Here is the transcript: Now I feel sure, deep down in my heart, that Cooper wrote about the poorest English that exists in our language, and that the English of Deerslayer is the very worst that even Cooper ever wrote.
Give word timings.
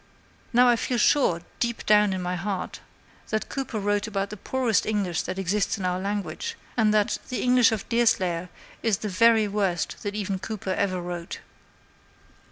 Now 0.51 0.67
I 0.67 0.77
feel 0.77 0.97
sure, 0.97 1.43
deep 1.59 1.85
down 1.85 2.11
in 2.11 2.23
my 2.23 2.35
heart, 2.35 2.79
that 3.29 3.49
Cooper 3.49 3.79
wrote 3.79 4.07
about 4.07 4.31
the 4.31 4.35
poorest 4.35 4.87
English 4.87 5.21
that 5.21 5.37
exists 5.37 5.77
in 5.77 5.85
our 5.85 5.99
language, 5.99 6.55
and 6.75 6.91
that 6.91 7.19
the 7.29 7.43
English 7.43 7.71
of 7.71 7.87
Deerslayer 7.87 8.49
is 8.81 8.97
the 8.97 9.09
very 9.09 9.47
worst 9.47 10.01
that 10.01 10.15
even 10.15 10.39
Cooper 10.39 10.71
ever 10.73 10.99
wrote. 10.99 11.41